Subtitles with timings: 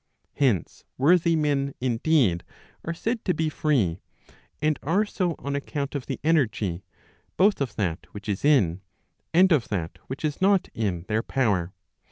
[0.33, 2.43] Hence worthy men, indeed,
[2.83, 3.99] are said to be free,
[4.59, 6.83] and are so on account of the energy
[7.37, 8.81] both of that which is in,
[9.31, 11.71] and of that which is not in their power.